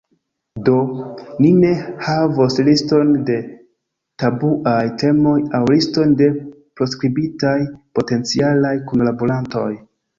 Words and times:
Do, 0.69 0.77
ni 1.45 1.51
ne 1.57 1.73
havos 2.07 2.57
liston 2.71 3.13
de 3.29 3.37
tabuaj 4.25 4.81
temoj 5.05 5.37
aŭ 5.61 5.63
liston 5.75 6.19
de 6.25 6.33
proskribitaj 6.77 7.57
potencialaj 8.01 8.77
kunlaborantoj. 8.91 9.69